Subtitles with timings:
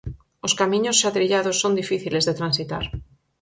[0.45, 2.85] Os camiños xa trillados son difíciles de transitar.